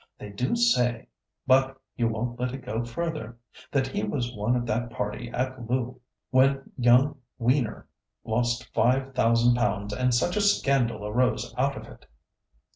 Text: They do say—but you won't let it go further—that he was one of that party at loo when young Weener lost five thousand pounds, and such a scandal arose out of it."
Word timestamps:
They 0.17 0.31
do 0.31 0.55
say—but 0.55 1.79
you 1.95 2.07
won't 2.07 2.39
let 2.39 2.55
it 2.55 2.65
go 2.65 2.83
further—that 2.83 3.85
he 3.89 4.01
was 4.03 4.35
one 4.35 4.55
of 4.55 4.65
that 4.65 4.89
party 4.89 5.29
at 5.29 5.69
loo 5.69 6.01
when 6.31 6.71
young 6.75 7.19
Weener 7.39 7.85
lost 8.23 8.73
five 8.73 9.13
thousand 9.13 9.53
pounds, 9.57 9.93
and 9.93 10.11
such 10.11 10.35
a 10.37 10.41
scandal 10.41 11.05
arose 11.05 11.53
out 11.55 11.77
of 11.77 11.85
it." 11.85 12.07